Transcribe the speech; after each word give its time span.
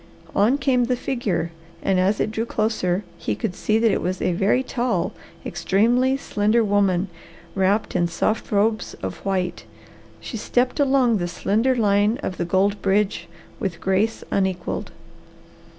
On 0.35 0.57
came 0.57 0.85
the 0.85 0.95
figure 0.95 1.51
and 1.83 1.99
as 1.99 2.19
it 2.19 2.31
drew 2.31 2.47
closer 2.47 3.03
he 3.19 3.35
could 3.35 3.53
see 3.53 3.77
that 3.77 3.91
it 3.91 4.01
was 4.01 4.19
a 4.19 4.31
very 4.33 4.63
tall, 4.63 5.13
extremely 5.45 6.17
slender 6.17 6.63
woman, 6.63 7.07
wrapped 7.53 7.95
in 7.95 8.07
soft 8.07 8.51
robes 8.51 8.95
of 9.03 9.17
white. 9.17 9.65
She 10.19 10.37
stepped 10.37 10.79
along 10.79 11.17
the 11.17 11.27
slender 11.27 11.75
line 11.75 12.17
of 12.23 12.37
the 12.37 12.45
gold 12.45 12.81
bridge 12.81 13.27
with 13.59 13.79
grace 13.79 14.23
unequalled. 14.31 14.89